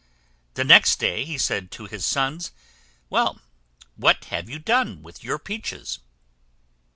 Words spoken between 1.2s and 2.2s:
he said to his